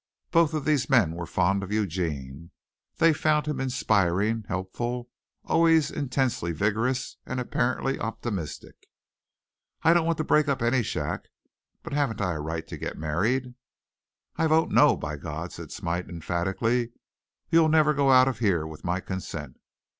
[0.31, 2.49] Both of these men were fond of Eugene.
[2.97, 5.11] They found him inspiring, helpful,
[5.43, 8.87] always intensely vigorous and apparently optimistic.
[9.83, 11.25] "I don't want to break up any shack.
[11.83, 13.53] But haven't I a right to get married?"
[14.37, 16.93] "I vote no, by God!" said Smite emphatically.
[17.51, 19.57] "You'll never go out of here with my consent.